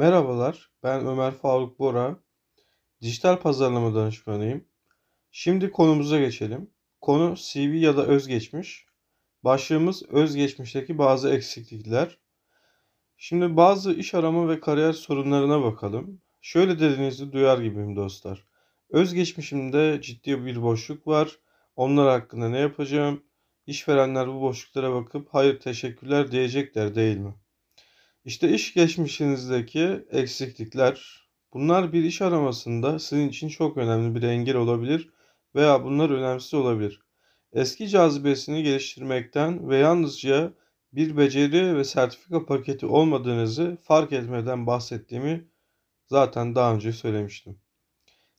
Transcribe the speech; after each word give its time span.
Merhabalar, 0.00 0.70
ben 0.82 1.06
Ömer 1.06 1.30
Faruk 1.30 1.78
Bora. 1.78 2.16
Dijital 3.02 3.36
pazarlama 3.40 3.94
danışmanıyım. 3.94 4.64
Şimdi 5.30 5.70
konumuza 5.70 6.18
geçelim. 6.18 6.70
Konu 7.00 7.34
CV 7.36 7.74
ya 7.74 7.96
da 7.96 8.06
özgeçmiş. 8.06 8.86
Başlığımız 9.44 10.02
özgeçmişteki 10.02 10.98
bazı 10.98 11.30
eksiklikler. 11.30 12.18
Şimdi 13.16 13.56
bazı 13.56 13.92
iş 13.92 14.14
arama 14.14 14.48
ve 14.48 14.60
kariyer 14.60 14.92
sorunlarına 14.92 15.62
bakalım. 15.62 16.22
Şöyle 16.40 16.80
dediğinizi 16.80 17.32
duyar 17.32 17.58
gibiyim 17.58 17.96
dostlar. 17.96 18.44
Özgeçmişimde 18.90 19.98
ciddi 20.02 20.44
bir 20.44 20.62
boşluk 20.62 21.06
var. 21.06 21.38
Onlar 21.76 22.08
hakkında 22.08 22.48
ne 22.48 22.58
yapacağım? 22.58 23.22
İşverenler 23.66 24.28
bu 24.28 24.40
boşluklara 24.40 24.94
bakıp 24.94 25.28
hayır 25.34 25.60
teşekkürler 25.60 26.32
diyecekler 26.32 26.94
değil 26.94 27.16
mi? 27.16 27.34
İşte 28.24 28.48
iş 28.54 28.74
geçmişinizdeki 28.74 30.06
eksiklikler, 30.10 31.26
bunlar 31.52 31.92
bir 31.92 32.04
iş 32.04 32.22
aramasında 32.22 32.98
sizin 32.98 33.28
için 33.28 33.48
çok 33.48 33.76
önemli 33.76 34.14
bir 34.14 34.22
engel 34.22 34.56
olabilir 34.56 35.10
veya 35.54 35.84
bunlar 35.84 36.10
önemsiz 36.10 36.54
olabilir. 36.54 37.00
Eski 37.52 37.88
cazibesini 37.88 38.62
geliştirmekten 38.62 39.68
ve 39.68 39.76
yalnızca 39.76 40.52
bir 40.92 41.16
beceri 41.16 41.76
ve 41.76 41.84
sertifika 41.84 42.46
paketi 42.46 42.86
olmadığınızı 42.86 43.78
fark 43.82 44.12
etmeden 44.12 44.66
bahsettiğimi 44.66 45.48
zaten 46.06 46.54
daha 46.54 46.74
önce 46.74 46.92
söylemiştim. 46.92 47.60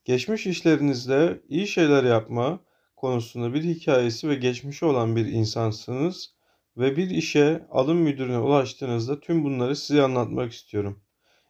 Geçmiş 0.06 0.48
işlerinizde 0.48 1.42
iyi 1.50 1.68
şeyler 1.68 2.04
yapma 2.04 2.60
konusunda 2.96 3.54
bir 3.54 3.64
hikayesi 3.64 4.30
ve 4.30 4.36
geçmişi 4.36 4.86
olan 4.86 5.16
bir 5.16 5.26
insansınız 5.26 6.41
ve 6.78 6.98
bir 6.98 7.10
işe 7.10 7.68
alım 7.72 7.98
müdürüne 7.98 8.40
ulaştığınızda 8.40 9.20
tüm 9.20 9.44
bunları 9.44 9.76
size 9.76 10.02
anlatmak 10.02 10.52
istiyorum. 10.52 11.02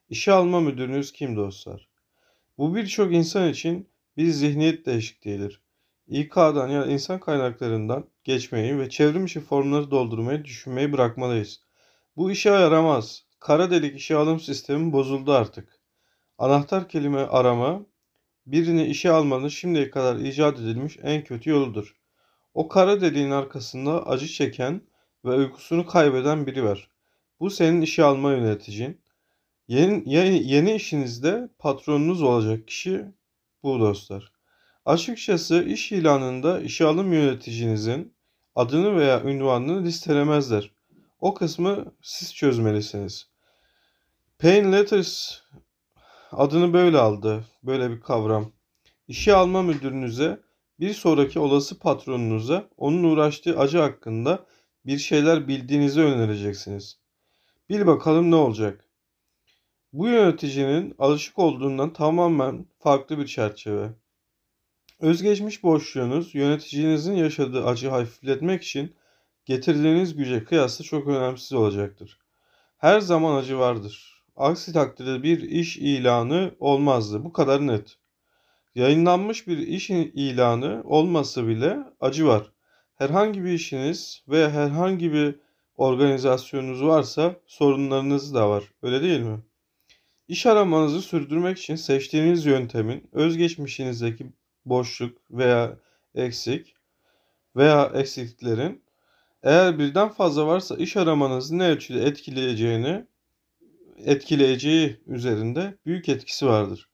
İşe 0.09 0.31
alma 0.31 0.59
müdürünüz 0.59 1.11
kim 1.11 1.35
dostlar? 1.35 1.89
Bu 2.57 2.75
birçok 2.75 3.13
insan 3.13 3.49
için 3.49 3.89
bir 4.17 4.27
zihniyet 4.27 4.85
değişikliğidir. 4.85 5.61
İK'dan 6.07 6.67
ya 6.67 6.73
yani 6.73 6.93
insan 6.93 7.19
kaynaklarından 7.19 8.05
geçmeyi 8.23 8.79
ve 8.79 8.89
çevrim 8.89 9.25
içi 9.25 9.39
formları 9.39 9.91
doldurmayı 9.91 10.45
düşünmeyi 10.45 10.93
bırakmalıyız. 10.93 11.61
Bu 12.15 12.31
işe 12.31 12.49
yaramaz. 12.49 13.23
Kara 13.39 13.71
delik 13.71 13.97
işe 13.97 14.15
alım 14.15 14.39
sistemi 14.39 14.93
bozuldu 14.93 15.33
artık. 15.33 15.79
Anahtar 16.37 16.89
kelime 16.89 17.19
arama 17.19 17.85
birini 18.45 18.85
işe 18.85 19.11
almanın 19.11 19.47
şimdiye 19.47 19.89
kadar 19.89 20.15
icat 20.15 20.59
edilmiş 20.59 20.97
en 21.03 21.23
kötü 21.23 21.49
yoludur. 21.49 21.95
O 22.53 22.67
kara 22.67 23.01
deliğin 23.01 23.31
arkasında 23.31 24.07
acı 24.07 24.27
çeken 24.27 24.81
ve 25.25 25.35
uykusunu 25.35 25.85
kaybeden 25.85 26.47
biri 26.47 26.63
var. 26.63 26.89
Bu 27.39 27.49
senin 27.49 27.81
işe 27.81 28.03
alma 28.03 28.31
yöneticin. 28.31 29.01
Yeni, 29.67 30.03
yeni, 30.05 30.51
yeni 30.51 30.73
işinizde 30.73 31.49
patronunuz 31.59 32.21
olacak 32.21 32.67
kişi 32.67 33.05
bu 33.63 33.79
dostlar. 33.79 34.31
Açıkçası 34.85 35.63
iş 35.63 35.91
ilanında 35.91 36.61
işe 36.61 36.85
alım 36.85 37.13
yöneticinizin 37.13 38.13
adını 38.55 38.95
veya 38.95 39.23
ünvanını 39.23 39.83
listelemezler. 39.83 40.71
O 41.19 41.33
kısmı 41.33 41.93
siz 42.01 42.35
çözmelisiniz. 42.35 43.27
Pain 44.39 44.71
Letters 44.71 45.41
adını 46.31 46.73
böyle 46.73 46.97
aldı. 46.97 47.45
Böyle 47.63 47.91
bir 47.91 48.01
kavram. 48.01 48.51
İşe 49.07 49.33
alma 49.33 49.61
müdürünüze 49.61 50.39
bir 50.79 50.93
sonraki 50.93 51.39
olası 51.39 51.79
patronunuza 51.79 52.69
onun 52.77 53.03
uğraştığı 53.03 53.59
acı 53.59 53.77
hakkında 53.77 54.45
bir 54.85 54.97
şeyler 54.97 55.47
bildiğinizi 55.47 56.01
önereceksiniz. 56.01 56.97
Bil 57.69 57.85
bakalım 57.85 58.31
ne 58.31 58.35
olacak. 58.35 58.85
Bu 59.93 60.07
yöneticinin 60.07 60.95
alışık 60.99 61.39
olduğundan 61.39 61.93
tamamen 61.93 62.65
farklı 62.79 63.17
bir 63.17 63.27
çerçeve. 63.27 63.89
Özgeçmiş 64.99 65.63
boşluğunuz 65.63 66.35
yöneticinizin 66.35 67.13
yaşadığı 67.13 67.65
acı 67.65 67.89
hafifletmek 67.89 68.63
için 68.63 68.95
getirdiğiniz 69.45 70.15
güce 70.15 70.43
kıyasla 70.43 70.85
çok 70.85 71.07
önemsiz 71.07 71.53
olacaktır. 71.53 72.19
Her 72.77 72.99
zaman 72.99 73.35
acı 73.35 73.59
vardır. 73.59 74.23
Aksi 74.35 74.73
takdirde 74.73 75.23
bir 75.23 75.41
iş 75.41 75.77
ilanı 75.77 76.55
olmazdı. 76.59 77.23
Bu 77.23 77.33
kadar 77.33 77.67
net. 77.67 77.97
Yayınlanmış 78.75 79.47
bir 79.47 79.57
iş 79.57 79.89
ilanı 79.89 80.81
olmasa 80.85 81.47
bile 81.47 81.77
acı 81.99 82.27
var. 82.27 82.51
Herhangi 83.01 83.43
bir 83.43 83.51
işiniz 83.51 84.23
veya 84.27 84.51
herhangi 84.51 85.13
bir 85.13 85.35
organizasyonunuz 85.77 86.83
varsa 86.83 87.35
sorunlarınız 87.45 88.33
da 88.33 88.49
var. 88.49 88.63
Öyle 88.83 89.01
değil 89.01 89.19
mi? 89.19 89.39
İş 90.27 90.45
aramanızı 90.45 91.01
sürdürmek 91.01 91.57
için 91.57 91.75
seçtiğiniz 91.75 92.45
yöntemin 92.45 93.09
özgeçmişinizdeki 93.11 94.25
boşluk 94.65 95.17
veya 95.31 95.77
eksik 96.15 96.75
veya 97.55 97.91
eksikliklerin 97.95 98.83
eğer 99.43 99.79
birden 99.79 100.09
fazla 100.09 100.47
varsa 100.47 100.75
iş 100.75 100.97
aramanızı 100.97 101.57
ne 101.57 101.67
ölçüde 101.67 102.03
etkileyeceğini 102.03 103.05
etkileyeceği 103.97 105.01
üzerinde 105.07 105.77
büyük 105.85 106.09
etkisi 106.09 106.45
vardır. 106.45 106.90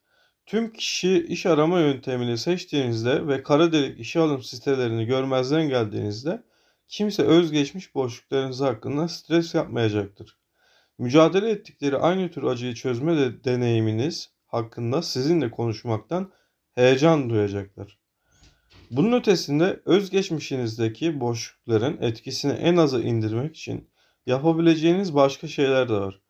Tüm 0.48 0.74
kişi 0.74 1.26
iş 1.30 1.46
arama 1.46 1.80
yöntemini 1.80 2.38
seçtiğinizde 2.38 3.28
ve 3.28 3.44
kara 3.44 3.72
delik 3.72 4.00
işe 4.00 4.20
alım 4.20 4.44
sitelerini 4.44 5.06
görmezden 5.06 5.70
geldiğinizde 5.70 6.44
kimse 6.88 7.24
özgeçmiş 7.24 7.96
boşluklarınız 7.96 8.62
hakkında 8.62 9.08
stres 9.08 9.56
yapmayacaktır. 9.56 10.38
Mücadele 10.98 11.50
ettikleri 11.50 11.98
aynı 11.98 12.32
tür 12.32 12.44
acıyı 12.44 12.74
çözme 12.74 13.18
de 13.18 13.44
deneyiminiz 13.44 14.32
hakkında 14.46 15.02
sizinle 15.02 15.52
konuşmaktan 15.52 16.32
heyecan 16.76 17.30
duyacaklar. 17.30 18.00
Bunun 18.92 19.20
ötesinde 19.20 19.82
özgeçmişinizdeki 19.86 21.20
boşlukların 21.20 21.98
etkisini 22.02 22.52
en 22.52 22.78
aza 22.78 23.02
indirmek 23.02 23.56
için 23.56 23.90
yapabileceğiniz 24.26 25.16
başka 25.16 25.48
şeyler 25.48 25.90
de 25.90 25.94
var. 25.94 26.22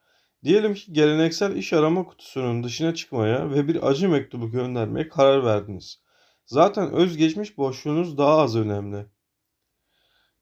Diyelim 0.43 0.73
ki 0.73 0.93
geleneksel 0.93 1.55
iş 1.55 1.73
arama 1.73 2.05
kutusunun 2.05 2.63
dışına 2.63 2.95
çıkmaya 2.95 3.51
ve 3.51 3.67
bir 3.67 3.87
acı 3.89 4.09
mektubu 4.09 4.51
göndermeye 4.51 5.09
karar 5.09 5.45
verdiniz. 5.45 6.01
Zaten 6.45 6.91
özgeçmiş 6.91 7.57
boşluğunuz 7.57 8.17
daha 8.17 8.37
az 8.37 8.55
önemli. 8.55 9.05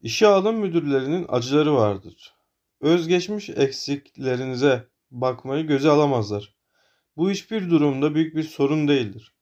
İşe 0.01 0.28
alım 0.28 0.55
müdürlerinin 0.55 1.25
acıları 1.29 1.75
vardır. 1.75 2.35
Özgeçmiş 2.81 3.50
eksiklerinize 3.50 4.88
bakmayı 5.11 5.67
göze 5.67 5.89
alamazlar. 5.89 6.55
Bu 7.17 7.31
hiçbir 7.31 7.69
durumda 7.69 8.16
büyük 8.16 8.35
bir 8.35 8.44
sorun 8.44 8.88
değildir. 8.88 9.34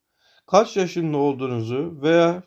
Kaç 0.48 0.78
yaşında 0.78 1.18
olduğunuzu 1.18 2.00
veya 2.02 2.44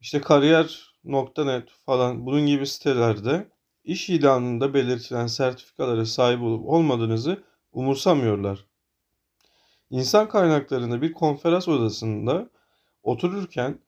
işte 0.00 0.20
kariyer.net 0.20 1.70
falan 1.86 2.26
bunun 2.26 2.46
gibi 2.46 2.66
sitelerde 2.66 3.48
iş 3.88 4.10
ilanında 4.10 4.74
belirtilen 4.74 5.26
sertifikalara 5.26 6.06
sahip 6.06 6.42
olup 6.42 6.66
olmadığınızı 6.66 7.42
umursamıyorlar. 7.72 8.66
İnsan 9.90 10.28
kaynaklarında 10.28 11.02
bir 11.02 11.12
konferans 11.12 11.68
odasında 11.68 12.50
otururken 13.02 13.78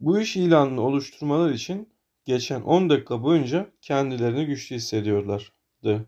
bu 0.00 0.20
iş 0.20 0.36
ilanını 0.36 0.80
oluşturmalar 0.80 1.50
için 1.50 1.88
geçen 2.24 2.60
10 2.60 2.90
dakika 2.90 3.22
boyunca 3.22 3.70
kendilerini 3.80 4.46
güçlü 4.46 4.76
hissediyorlardı. 4.76 6.06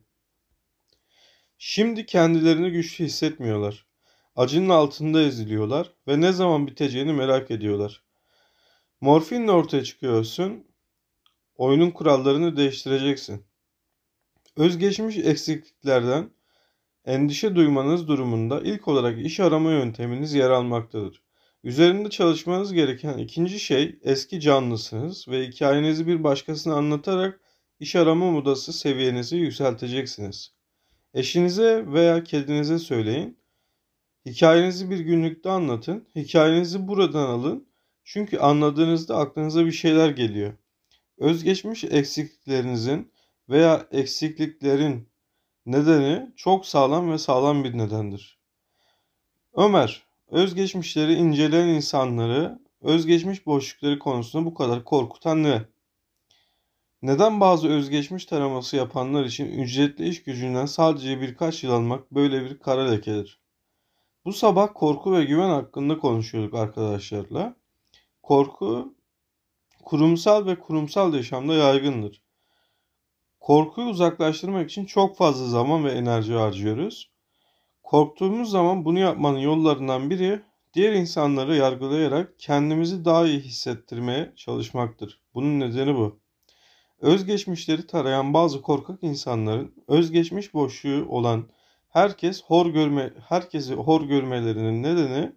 Şimdi 1.59 2.07
kendilerini 2.07 2.71
güçlü 2.71 3.05
hissetmiyorlar. 3.05 3.87
Acının 4.37 4.69
altında 4.69 5.23
eziliyorlar 5.23 5.93
ve 6.09 6.21
ne 6.21 6.33
zaman 6.33 6.67
biteceğini 6.67 7.13
merak 7.13 7.51
ediyorlar. 7.51 8.03
Morfinle 9.01 9.51
ortaya 9.53 9.85
çıkıyorsun 9.85 10.70
oyunun 11.61 11.91
kurallarını 11.91 12.57
değiştireceksin. 12.57 13.45
Özgeçmiş 14.57 15.17
eksikliklerden 15.17 16.31
endişe 17.05 17.55
duymanız 17.55 18.09
durumunda 18.09 18.61
ilk 18.61 18.89
olarak 18.89 19.19
iş 19.27 19.41
arama 19.41 19.71
yönteminiz 19.71 20.35
yer 20.35 20.51
almaktadır. 20.51 21.23
Üzerinde 21.65 22.11
çalışmanız 22.11 22.73
gereken 22.73 23.19
ikinci 23.19 23.61
şey 23.61 23.99
eski 24.03 24.41
canlısınız 24.41 25.29
ve 25.29 25.47
hikayenizi 25.47 26.07
bir 26.07 26.25
başkasına 26.25 26.75
anlatarak 26.75 27.41
iş 27.81 27.97
arama 27.97 28.31
modası 28.31 28.73
seviyenizi 28.73 29.37
yükselteceksiniz. 29.37 30.53
Eşinize 31.15 31.85
veya 31.87 32.25
kedinize 32.25 32.79
söyleyin. 32.79 33.39
Hikayenizi 34.27 34.91
bir 34.91 35.01
günlükte 35.01 35.51
anlatın. 35.51 36.09
Hikayenizi 36.17 36.89
buradan 36.89 37.29
alın. 37.29 37.69
Çünkü 38.05 38.39
anladığınızda 38.39 39.17
aklınıza 39.17 39.67
bir 39.67 39.73
şeyler 39.73 40.11
geliyor. 40.11 40.53
Özgeçmiş 41.21 41.85
eksikliklerinizin 41.85 43.13
veya 43.49 43.87
eksikliklerin 43.93 45.09
nedeni 45.67 46.33
çok 46.37 46.67
sağlam 46.67 47.11
ve 47.11 47.19
sağlam 47.19 47.65
bir 47.65 47.79
nedendir. 47.79 48.39
Ömer, 49.55 50.03
özgeçmişleri 50.29 51.15
inceleyen 51.15 51.69
insanları 51.69 52.59
özgeçmiş 52.81 53.47
boşlukları 53.47 53.99
konusunda 53.99 54.47
bu 54.47 54.55
kadar 54.55 54.85
korkutan 54.85 55.43
ne? 55.43 55.63
Neden 57.03 57.41
bazı 57.41 57.69
özgeçmiş 57.69 58.25
taraması 58.25 58.77
yapanlar 58.77 59.25
için 59.25 59.47
ücretli 59.47 60.09
iş 60.09 60.23
gücünden 60.23 60.67
sadece 60.67 61.21
birkaç 61.21 61.65
yıl 61.65 61.73
almak 61.73 62.11
böyle 62.11 62.45
bir 62.45 62.59
kara 62.59 62.91
lekedir? 62.91 63.41
Bu 64.25 64.33
sabah 64.33 64.69
korku 64.75 65.13
ve 65.13 65.25
güven 65.25 65.51
hakkında 65.51 65.99
konuşuyorduk 65.99 66.55
arkadaşlarla. 66.55 67.57
Korku 68.23 68.95
kurumsal 69.85 70.47
ve 70.47 70.59
kurumsal 70.59 71.15
yaşamda 71.15 71.55
yaygındır. 71.55 72.23
Korkuyu 73.41 73.87
uzaklaştırmak 73.87 74.71
için 74.71 74.85
çok 74.85 75.17
fazla 75.17 75.47
zaman 75.47 75.85
ve 75.85 75.93
enerji 75.93 76.33
harcıyoruz. 76.33 77.11
Korktuğumuz 77.83 78.51
zaman 78.51 78.85
bunu 78.85 78.99
yapmanın 78.99 79.39
yollarından 79.39 80.11
biri 80.11 80.43
diğer 80.75 80.93
insanları 80.93 81.57
yargılayarak 81.57 82.35
kendimizi 82.39 83.05
daha 83.05 83.27
iyi 83.27 83.41
hissettirmeye 83.41 84.33
çalışmaktır. 84.37 85.21
Bunun 85.35 85.61
nedeni 85.61 85.95
bu. 85.97 86.21
Özgeçmişleri 87.01 87.87
tarayan 87.87 88.35
bazı 88.35 88.63
korkak 88.63 89.03
insanların 89.03 89.75
özgeçmiş 89.89 90.55
boşluğu 90.55 91.07
olan 91.09 91.49
herkes 91.89 92.45
hor 92.45 92.67
görme 92.67 93.13
herkesi 93.29 93.75
hor 93.75 94.03
görmelerinin 94.03 94.83
nedeni 94.83 95.33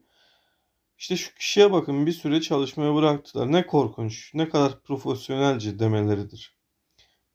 işte 0.98 1.18
şu 1.18 1.36
kişiye 1.36 1.72
bakın 1.72 2.06
bir 2.06 2.12
süre 2.12 2.42
çalışmaya 2.42 2.96
bıraktılar. 2.96 3.52
Ne 3.52 3.68
korkunç, 3.68 4.32
ne 4.34 4.50
kadar 4.50 4.84
profesyonelce 4.84 5.80
demeleridir. 5.80 6.58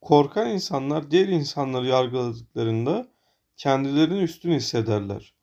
Korkan 0.00 0.50
insanlar 0.50 1.10
diğer 1.10 1.28
insanları 1.28 1.86
yargıladıklarında 1.86 3.08
kendilerini 3.56 4.22
üstün 4.22 4.52
hissederler. 4.52 5.34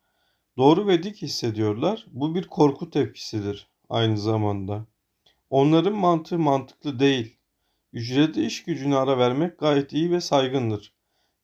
Doğru 0.57 0.87
ve 0.87 1.03
dik 1.03 1.21
hissediyorlar. 1.21 2.05
Bu 2.11 2.35
bir 2.35 2.47
korku 2.47 2.89
tepkisidir 2.89 3.67
aynı 3.89 4.17
zamanda. 4.17 4.85
Onların 5.49 5.95
mantığı 5.95 6.39
mantıklı 6.39 6.99
değil. 6.99 7.37
Ücretli 7.93 8.45
iş 8.45 8.63
gücüne 8.63 8.95
ara 8.95 9.17
vermek 9.17 9.59
gayet 9.59 9.93
iyi 9.93 10.11
ve 10.11 10.21
saygındır. 10.21 10.93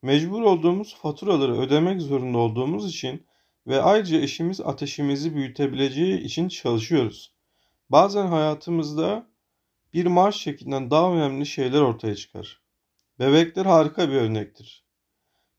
Mecbur 0.01 0.41
olduğumuz 0.41 0.95
faturaları 0.95 1.59
ödemek 1.59 2.01
zorunda 2.01 2.38
olduğumuz 2.38 2.89
için 2.89 3.25
ve 3.68 3.81
ayrıca 3.81 4.18
eşimiz 4.18 4.62
ateşimizi 4.62 5.36
büyütebileceği 5.36 6.19
için 6.19 6.48
çalışıyoruz. 6.48 7.34
Bazen 7.90 8.28
hayatımızda 8.28 9.28
bir 9.94 10.06
maaş 10.06 10.36
şeklinden 10.36 10.92
daha 10.92 11.13
önemli 11.13 11.46
şeyler 11.46 11.81
ortaya 11.81 12.16
çıkar. 12.16 12.62
Bebekler 13.19 13.66
harika 13.66 14.10
bir 14.10 14.16
örnektir. 14.16 14.86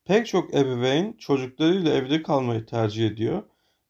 Pek 0.05 0.27
çok 0.27 0.55
ebeveyn 0.55 1.13
çocuklarıyla 1.13 1.95
evde 1.95 2.23
kalmayı 2.23 2.67
tercih 2.67 3.07
ediyor 3.07 3.43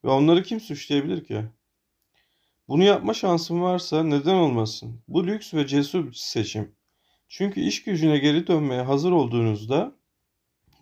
ve 0.05 0.09
onları 0.09 0.43
kim 0.43 0.61
suçlayabilir 0.61 1.25
ki? 1.25 1.45
Bunu 2.69 2.85
yapma 2.85 3.15
şansım 3.15 3.63
varsa 3.63 4.03
neden 4.03 4.35
olmasın? 4.35 5.03
Bu 5.09 5.27
lüks 5.27 5.55
ve 5.55 5.67
cesur 5.67 6.07
bir 6.07 6.13
seçim. 6.13 6.75
Çünkü 7.29 7.61
iş 7.61 7.85
gücüne 7.85 8.19
geri 8.19 8.47
dönmeye 8.47 8.83
hazır 8.83 9.13
olduğunuzda 9.13 9.93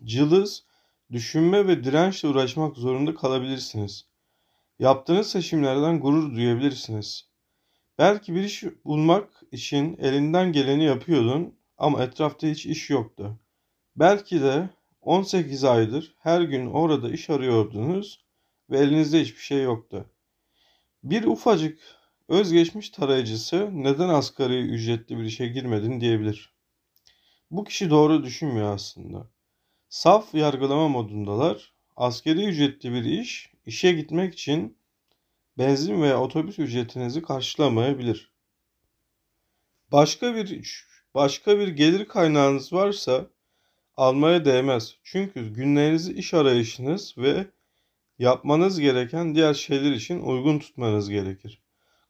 cılız, 0.03 0.65
düşünme 1.11 1.67
ve 1.67 1.83
dirençle 1.83 2.27
uğraşmak 2.27 2.77
zorunda 2.77 3.15
kalabilirsiniz. 3.15 4.05
Yaptığınız 4.79 5.29
seçimlerden 5.29 5.99
gurur 5.99 6.35
duyabilirsiniz. 6.35 7.29
Belki 7.97 8.35
bir 8.35 8.43
iş 8.43 8.63
bulmak 8.85 9.29
için 9.51 9.97
elinden 9.97 10.51
geleni 10.51 10.83
yapıyordun 10.83 11.55
ama 11.77 12.03
etrafta 12.03 12.47
hiç 12.47 12.65
iş 12.65 12.89
yoktu. 12.89 13.39
Belki 13.95 14.41
de 14.41 14.69
18 15.01 15.63
aydır 15.63 16.15
her 16.19 16.41
gün 16.41 16.65
orada 16.65 17.09
iş 17.09 17.29
arıyordunuz 17.29 18.25
ve 18.69 18.79
elinizde 18.79 19.21
hiçbir 19.21 19.41
şey 19.41 19.63
yoktu. 19.63 20.09
Bir 21.03 21.23
ufacık 21.23 21.79
özgeçmiş 22.27 22.89
tarayıcısı 22.89 23.69
neden 23.73 24.09
asgari 24.09 24.61
ücretli 24.61 25.17
bir 25.17 25.23
işe 25.23 25.47
girmedin 25.47 26.01
diyebilir. 26.01 26.53
Bu 27.51 27.63
kişi 27.63 27.89
doğru 27.89 28.23
düşünmüyor 28.23 28.73
aslında. 28.73 29.27
Saf 29.91 30.33
yargılama 30.35 30.87
modundalar. 30.87 31.73
Askeri 31.97 32.45
ücretli 32.45 32.93
bir 32.93 33.03
iş, 33.03 33.51
işe 33.65 33.91
gitmek 33.91 34.33
için 34.33 34.77
benzin 35.57 36.01
veya 36.01 36.21
otobüs 36.21 36.59
ücretinizi 36.59 37.21
karşılamayabilir. 37.21 38.31
Başka 39.91 40.35
bir 40.35 40.63
başka 41.15 41.59
bir 41.59 41.67
gelir 41.67 42.05
kaynağınız 42.05 42.73
varsa 42.73 43.27
almaya 43.97 44.45
değmez. 44.45 44.95
Çünkü 45.03 45.53
günlerinizi 45.53 46.13
iş 46.13 46.33
arayışınız 46.33 47.17
ve 47.17 47.47
yapmanız 48.19 48.79
gereken 48.79 49.35
diğer 49.35 49.53
şeyler 49.53 49.91
için 49.91 50.19
uygun 50.19 50.59
tutmanız 50.59 51.09
gerekir. 51.09 51.61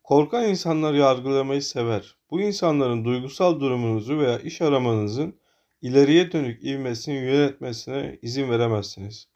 Korkan 0.04 0.50
insanlar 0.50 0.94
yargılamayı 0.94 1.62
sever. 1.62 2.16
Bu 2.32 2.42
insanların 2.42 3.06
duygusal 3.06 3.60
durumunuzu 3.60 4.20
veya 4.20 4.40
iş 4.40 4.62
aramanızın 4.62 5.41
ileriye 5.82 6.32
dönük 6.32 6.64
ivmesini 6.64 7.16
yönetmesine 7.16 8.20
izin 8.22 8.50
veremezsiniz. 8.50 9.28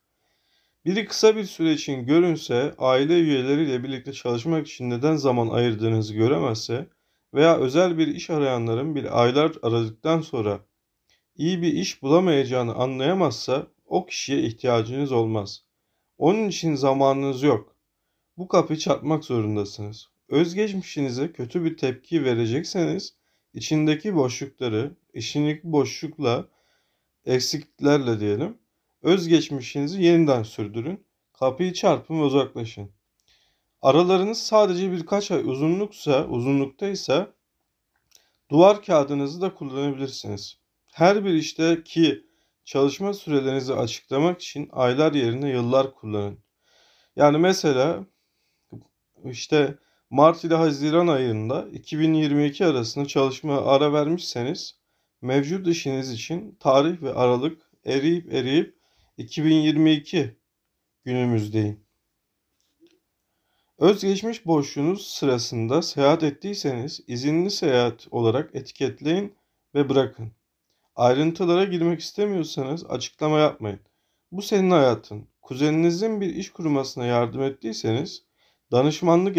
Biri 0.85 1.05
kısa 1.05 1.35
bir 1.35 1.43
süre 1.43 1.73
için 1.73 2.05
görünse, 2.05 2.75
aile 2.77 3.19
üyeleriyle 3.19 3.83
birlikte 3.83 4.13
çalışmak 4.13 4.67
için 4.67 4.89
neden 4.89 5.15
zaman 5.15 5.47
ayırdığınızı 5.47 6.13
göremezse 6.13 6.87
veya 7.33 7.57
özel 7.57 7.97
bir 7.97 8.07
iş 8.07 8.29
arayanların 8.29 8.95
bir 8.95 9.21
aylar 9.21 9.51
aradıktan 9.61 10.21
sonra 10.21 10.59
iyi 11.35 11.61
bir 11.61 11.73
iş 11.73 12.01
bulamayacağını 12.01 12.75
anlayamazsa 12.75 13.67
o 13.85 14.05
kişiye 14.05 14.41
ihtiyacınız 14.41 15.11
olmaz. 15.11 15.63
Onun 16.17 16.47
için 16.49 16.75
zamanınız 16.75 17.43
yok. 17.43 17.75
Bu 18.37 18.47
kapıyı 18.47 18.79
çarpmak 18.79 19.25
zorundasınız. 19.25 20.09
Özgeçmişinize 20.29 21.31
kötü 21.31 21.65
bir 21.65 21.77
tepki 21.77 22.23
verecekseniz 22.23 23.14
içindeki 23.55 24.15
boşlukları, 24.15 24.95
işindeki 25.13 25.61
boşlukla, 25.63 26.47
eksikliklerle 27.25 28.19
diyelim, 28.19 28.57
özgeçmişinizi 29.01 30.03
yeniden 30.03 30.43
sürdürün. 30.43 31.05
Kapıyı 31.33 31.73
çarpın 31.73 32.19
ve 32.19 32.23
uzaklaşın. 32.23 32.91
Aralarınız 33.81 34.37
sadece 34.37 34.91
birkaç 34.91 35.31
ay 35.31 35.49
uzunluksa, 35.49 36.27
uzunluktaysa 36.27 37.33
duvar 38.51 38.83
kağıdınızı 38.83 39.41
da 39.41 39.53
kullanabilirsiniz. 39.53 40.59
Her 40.93 41.25
bir 41.25 41.33
işte 41.33 41.83
ki 41.83 42.25
çalışma 42.65 43.13
sürelerinizi 43.13 43.73
açıklamak 43.73 44.41
için 44.41 44.69
aylar 44.71 45.13
yerine 45.13 45.49
yıllar 45.49 45.95
kullanın. 45.95 46.39
Yani 47.15 47.37
mesela 47.37 48.05
işte 49.23 49.77
Mart 50.09 50.43
ile 50.43 50.55
Haziran 50.55 51.07
ayında 51.07 51.67
2022 51.73 52.65
arasında 52.65 53.05
çalışmaya 53.05 53.61
ara 53.61 53.93
vermişseniz 53.93 54.79
mevcut 55.21 55.67
işiniz 55.67 56.11
için 56.11 56.57
tarih 56.59 57.01
ve 57.01 57.13
aralık 57.13 57.61
eriyip 57.85 58.33
eriyip 58.33 58.75
2022 59.17 60.35
günümüzdeyim. 61.03 61.85
Özgeçmiş 63.77 64.45
boşluğunuz 64.45 65.07
sırasında 65.07 65.81
seyahat 65.81 66.23
ettiyseniz 66.23 67.01
izinli 67.07 67.51
seyahat 67.51 68.07
olarak 68.11 68.55
etiketleyin 68.55 69.35
ve 69.75 69.89
bırakın. 69.89 70.31
Ayrıntılara 70.95 71.63
girmek 71.63 71.99
istemiyorsanız 71.99 72.85
açıklama 72.85 73.39
yapmayın. 73.39 73.79
Bu 74.31 74.41
senin 74.41 74.71
hayatın. 74.71 75.27
Kuzeninizin 75.41 76.21
bir 76.21 76.35
iş 76.35 76.49
kurmasına 76.51 77.05
yardım 77.05 77.41
ettiyseniz 77.41 78.23
danışmanlık 78.71 79.37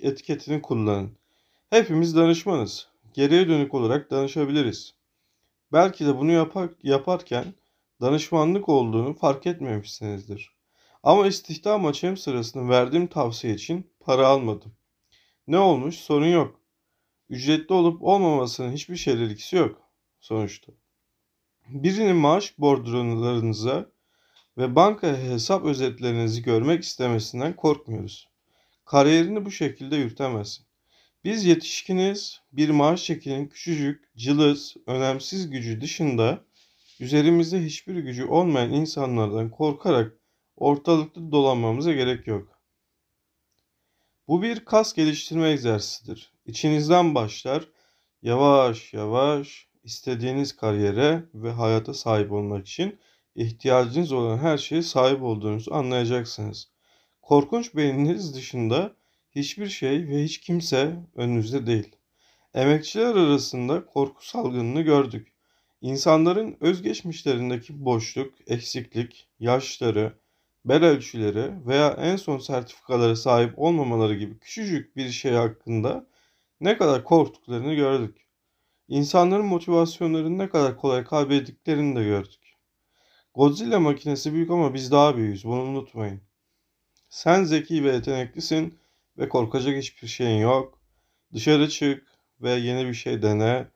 etiketini 0.00 0.62
kullanın. 0.62 1.18
Hepimiz 1.70 2.16
danışmanız. 2.16 2.88
Geriye 3.14 3.48
dönük 3.48 3.74
olarak 3.74 4.10
danışabiliriz. 4.10 4.94
Belki 5.72 6.06
de 6.06 6.18
bunu 6.18 6.32
yapar, 6.32 6.70
yaparken 6.82 7.54
danışmanlık 8.00 8.68
olduğunu 8.68 9.14
fark 9.14 9.46
etmemişsinizdir. 9.46 10.52
Ama 11.02 11.26
istihdam 11.26 11.86
açığım 11.86 12.16
sırasında 12.16 12.68
verdiğim 12.68 13.06
tavsiye 13.06 13.54
için 13.54 13.90
para 14.00 14.26
almadım. 14.26 14.72
Ne 15.46 15.58
olmuş? 15.58 15.96
Sorun 15.96 16.26
yok. 16.26 16.60
Ücretli 17.28 17.72
olup 17.72 18.02
olmamasının 18.02 18.72
hiçbir 18.72 18.96
şeyle 18.96 19.36
yok 19.52 19.82
sonuçta. 20.20 20.72
Birinin 21.68 22.16
maaş 22.16 22.58
bordrolarınıza 22.58 23.90
ve 24.58 24.76
banka 24.76 25.16
hesap 25.16 25.64
özetlerinizi 25.64 26.42
görmek 26.42 26.84
istemesinden 26.84 27.56
korkmuyoruz. 27.56 28.27
Kariyerini 28.88 29.44
bu 29.44 29.50
şekilde 29.50 29.96
yürütemezsin. 29.96 30.66
Biz 31.24 31.44
yetişkiniz, 31.44 32.40
bir 32.52 32.70
maaş 32.70 33.04
çekinin 33.04 33.46
küçücük, 33.46 34.16
cılız, 34.16 34.76
önemsiz 34.86 35.50
gücü 35.50 35.80
dışında 35.80 36.44
üzerimizde 37.00 37.64
hiçbir 37.64 37.94
gücü 37.94 38.24
olmayan 38.24 38.72
insanlardan 38.72 39.50
korkarak 39.50 40.12
ortalıkta 40.56 41.32
dolanmamıza 41.32 41.92
gerek 41.92 42.26
yok. 42.26 42.60
Bu 44.28 44.42
bir 44.42 44.64
kas 44.64 44.92
geliştirme 44.92 45.50
egzersizidir. 45.50 46.32
İçinizden 46.46 47.14
başlar, 47.14 47.68
yavaş 48.22 48.94
yavaş 48.94 49.68
istediğiniz 49.84 50.56
kariyere 50.56 51.24
ve 51.34 51.50
hayata 51.50 51.94
sahip 51.94 52.32
olmak 52.32 52.66
için 52.66 52.98
ihtiyacınız 53.34 54.12
olan 54.12 54.38
her 54.38 54.58
şeye 54.58 54.82
sahip 54.82 55.22
olduğunuzu 55.22 55.74
anlayacaksınız. 55.74 56.77
Korkunç 57.28 57.74
beyniniz 57.74 58.34
dışında 58.34 58.96
hiçbir 59.30 59.66
şey 59.66 60.08
ve 60.08 60.24
hiç 60.24 60.38
kimse 60.38 60.96
önünüzde 61.14 61.66
değil. 61.66 61.96
Emekçiler 62.54 63.14
arasında 63.14 63.86
korku 63.86 64.26
salgınını 64.26 64.82
gördük. 64.82 65.32
İnsanların 65.80 66.56
özgeçmişlerindeki 66.60 67.84
boşluk, 67.84 68.34
eksiklik, 68.46 69.28
yaşları, 69.40 70.18
bel 70.64 70.84
ölçüleri 70.84 71.66
veya 71.66 71.88
en 71.88 72.16
son 72.16 72.38
sertifikalara 72.38 73.16
sahip 73.16 73.58
olmamaları 73.58 74.14
gibi 74.14 74.38
küçücük 74.38 74.96
bir 74.96 75.10
şey 75.10 75.32
hakkında 75.32 76.06
ne 76.60 76.76
kadar 76.76 77.04
korktuklarını 77.04 77.74
gördük. 77.74 78.26
İnsanların 78.88 79.46
motivasyonlarını 79.46 80.38
ne 80.38 80.48
kadar 80.48 80.76
kolay 80.76 81.04
kaybettiklerini 81.04 81.96
de 81.96 82.04
gördük. 82.04 82.54
Godzilla 83.34 83.80
makinesi 83.80 84.32
büyük 84.32 84.50
ama 84.50 84.74
biz 84.74 84.92
daha 84.92 85.16
büyüğüz. 85.16 85.44
Bunu 85.44 85.62
unutmayın. 85.62 86.27
Sen 87.08 87.44
zeki 87.44 87.84
ve 87.84 87.92
yeteneklisin 87.92 88.78
ve 89.18 89.28
korkacak 89.28 89.76
hiçbir 89.76 90.08
şeyin 90.08 90.40
yok. 90.40 90.78
Dışarı 91.34 91.68
çık 91.68 92.06
ve 92.40 92.50
yeni 92.50 92.88
bir 92.88 92.94
şey 92.94 93.22
dene 93.22 93.68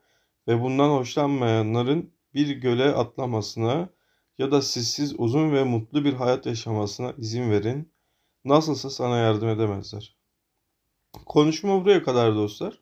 ve 0.49 0.63
bundan 0.63 0.91
hoşlanmayanların 0.91 2.13
bir 2.35 2.49
göle 2.49 2.85
atlamasına 2.85 3.89
ya 4.39 4.51
da 4.53 4.63
sizsiz 4.63 5.15
uzun 5.21 5.53
ve 5.53 5.65
mutlu 5.65 6.05
bir 6.05 6.13
hayat 6.13 6.47
yaşamasına 6.47 7.13
izin 7.19 7.51
verin. 7.51 7.93
Nasılsa 8.45 8.91
sana 8.91 9.19
yardım 9.19 9.49
edemezler. 9.49 10.17
Konuşma 11.27 11.85
buraya 11.85 12.03
kadar 12.03 12.35
dostlar. 12.35 12.81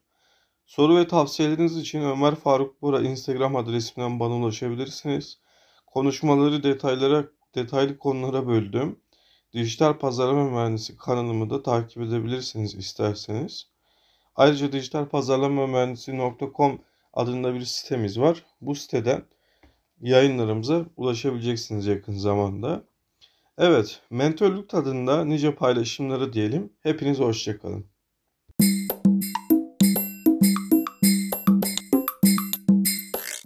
Soru 0.66 0.96
ve 0.96 1.08
tavsiyeleriniz 1.08 1.76
için 1.76 2.00
Ömer 2.00 2.34
Faruk 2.34 2.82
Bora 2.82 3.00
Instagram 3.00 3.56
adresimden 3.56 4.20
bana 4.20 4.34
ulaşabilirsiniz. 4.34 5.38
Konuşmaları 5.86 6.62
detaylara, 6.62 7.26
detaylı 7.54 7.98
konulara 7.98 8.46
böldüm. 8.46 9.00
Dijital 9.52 9.98
Pazarlama 9.98 10.50
Mühendisi 10.50 10.96
kanalımı 10.96 11.50
da 11.50 11.62
takip 11.62 12.02
edebilirsiniz 12.02 12.74
isterseniz. 12.74 13.66
Ayrıca 14.36 14.72
dijitalpazarlamamühendisi.com 14.72 16.80
adında 17.12 17.54
bir 17.54 17.64
sitemiz 17.64 18.20
var. 18.20 18.44
Bu 18.60 18.74
siteden 18.74 19.22
yayınlarımıza 20.00 20.86
ulaşabileceksiniz 20.96 21.86
yakın 21.86 22.12
zamanda. 22.12 22.84
Evet, 23.58 24.02
mentörlük 24.10 24.68
tadında 24.68 25.24
nice 25.24 25.54
paylaşımları 25.54 26.32
diyelim. 26.32 26.72
Hepiniz 26.80 27.18
hoşçakalın. 27.18 27.89